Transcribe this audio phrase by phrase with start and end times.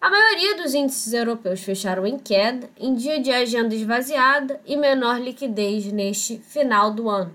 [0.00, 5.20] a maioria dos índices europeus fecharam em queda, em dia de agenda esvaziada e menor
[5.20, 7.34] liquidez neste final do ano.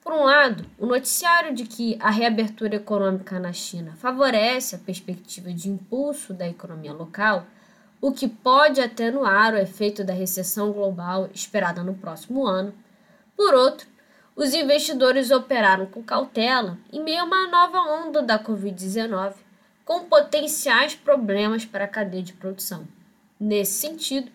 [0.00, 5.52] Por um lado, o noticiário de que a reabertura econômica na China favorece a perspectiva
[5.52, 7.46] de impulso da economia local,
[8.00, 12.72] o que pode atenuar o efeito da recessão global esperada no próximo ano.
[13.36, 13.86] Por outro,
[14.34, 19.34] os investidores operaram com cautela em meio a uma nova onda da Covid-19
[19.92, 22.88] com potenciais problemas para a cadeia de produção.
[23.38, 24.32] Nesse sentido,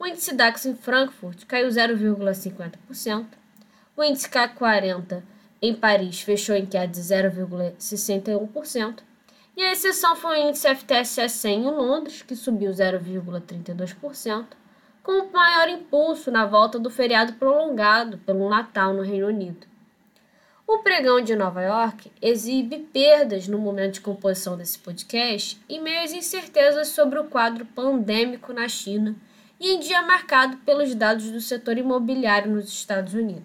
[0.00, 3.26] o índice DAX em Frankfurt caiu 0,50%,
[3.96, 5.22] o índice CAC 40
[5.62, 8.98] em Paris fechou em queda de 0,61%,
[9.56, 14.44] e a exceção foi o índice FTSE 100 em Londres, que subiu 0,32%,
[15.04, 19.68] com o maior impulso na volta do feriado prolongado pelo Natal no Reino Unido.
[20.68, 26.12] O pregão de Nova York exibe perdas no momento de composição desse podcast em meio
[26.12, 29.14] incertezas sobre o quadro pandêmico na China
[29.60, 33.44] e em dia marcado pelos dados do setor imobiliário nos Estados Unidos.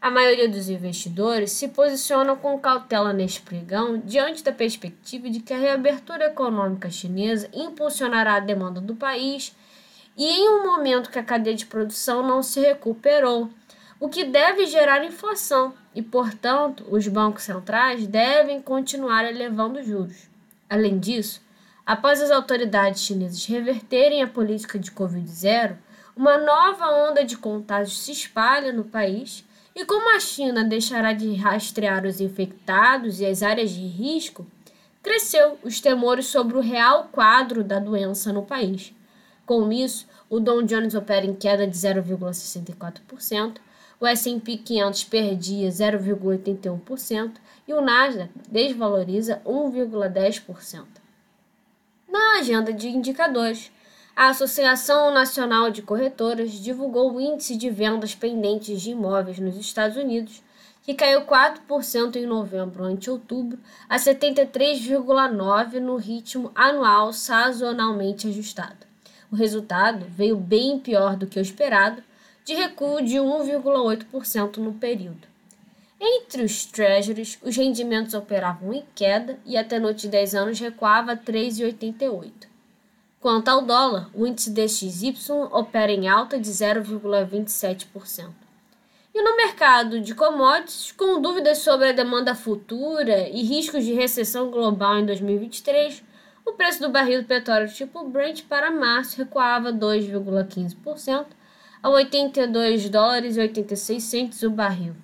[0.00, 5.52] A maioria dos investidores se posicionam com cautela neste pregão diante da perspectiva de que
[5.52, 9.52] a reabertura econômica chinesa impulsionará a demanda do país
[10.16, 13.50] e em um momento que a cadeia de produção não se recuperou
[14.00, 20.26] o que deve gerar inflação e, portanto, os bancos centrais devem continuar elevando juros.
[20.70, 21.42] Além disso,
[21.84, 25.76] após as autoridades chinesas reverterem a política de Covid-0,
[26.16, 31.34] uma nova onda de contágios se espalha no país e, como a China deixará de
[31.34, 34.46] rastrear os infectados e as áreas de risco,
[35.02, 38.94] cresceu os temores sobre o real quadro da doença no país.
[39.44, 43.56] Com isso, o Dow Jones opera em queda de 0,64%,
[44.00, 47.32] o S&P 500 perdia 0,81%
[47.68, 50.84] e o Nasdaq desvaloriza 1,10%.
[52.08, 53.70] Na agenda de indicadores,
[54.16, 59.96] a Associação Nacional de Corretoras divulgou o índice de vendas pendentes de imóveis nos Estados
[59.96, 60.42] Unidos,
[60.82, 63.58] que caiu 4% em novembro ante outubro
[63.88, 68.86] a 73,9% no ritmo anual sazonalmente ajustado.
[69.30, 72.02] O resultado veio bem pior do que o esperado,
[72.50, 75.28] de recuo de 1,8% no período.
[76.00, 81.12] Entre os treasuries, os rendimentos operavam em queda e a tenor de 10 anos recuava
[81.12, 82.32] a 3,88.
[83.20, 85.14] Quanto ao dólar, o índice DXY
[85.52, 88.30] opera em alta de 0,27%.
[89.14, 94.50] E no mercado de commodities, com dúvidas sobre a demanda futura e riscos de recessão
[94.50, 96.02] global em 2023,
[96.44, 101.26] o preço do barril do petróleo tipo Brent para março recuava 2,15%
[101.82, 104.94] a 82 dólares e 86 centos o barril.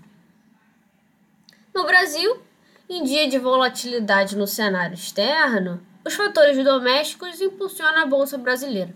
[1.75, 2.41] No Brasil,
[2.89, 8.95] em dia de volatilidade no cenário externo, os fatores domésticos impulsionam a bolsa brasileira.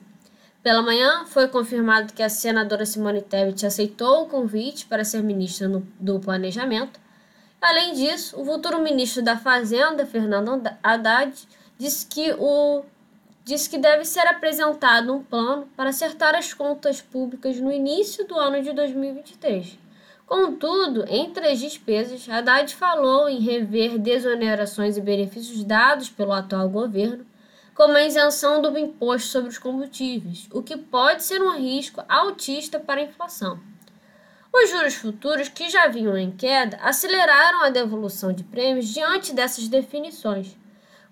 [0.63, 5.69] Pela manhã, foi confirmado que a senadora Simone Tebet aceitou o convite para ser ministra
[5.99, 7.01] do Planejamento.
[7.61, 11.33] Além disso, o futuro ministro da Fazenda, Fernando Haddad,
[11.79, 12.85] disse que o
[13.45, 18.39] diz que deve ser apresentado um plano para acertar as contas públicas no início do
[18.39, 19.79] ano de 2023.
[20.27, 27.27] Contudo, entre as despesas, Haddad falou em rever desonerações e benefícios dados pelo atual governo,
[27.75, 32.79] como a isenção do imposto sobre os combustíveis, o que pode ser um risco altista
[32.79, 33.59] para a inflação.
[34.53, 39.67] Os juros futuros, que já vinham em queda, aceleraram a devolução de prêmios diante dessas
[39.67, 40.57] definições.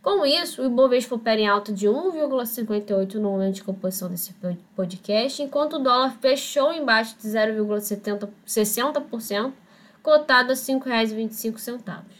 [0.02, 4.32] Com isso, o Ibovespa opera em alta de 1,58 no momento de composição desse
[4.76, 9.52] podcast, enquanto o dólar fechou embaixo de 0,60%,
[10.02, 12.18] cotado a R$ 5,25.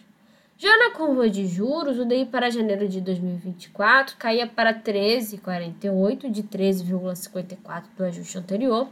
[0.60, 6.42] Já na curva de juros, o DI para janeiro de 2024 caía para 13,48 de
[6.42, 8.88] 13,54 do ajuste anterior.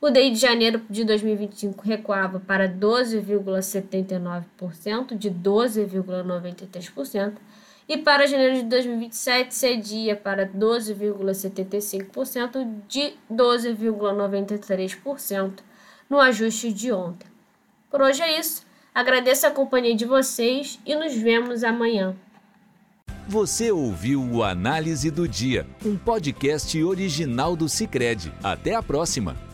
[0.00, 7.34] O DI de janeiro de 2025 recuava para 12,79% de 12,93%
[7.92, 15.58] e para janeiro de 2027 cedia para 12,75% de 12,93%
[16.08, 17.28] no ajuste de ontem.
[17.90, 18.64] Por hoje é isso.
[18.94, 22.16] Agradeço a companhia de vocês e nos vemos amanhã.
[23.28, 28.32] Você ouviu o Análise do Dia, um podcast original do Cicred.
[28.42, 29.51] Até a próxima!